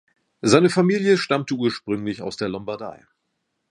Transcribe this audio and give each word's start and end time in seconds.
Seine 0.41 0.71
Familie 0.71 1.15
stammte 1.15 1.53
ursprünglich 1.53 2.23
aus 2.23 2.35
der 2.35 2.49
Lombardei. 2.49 3.05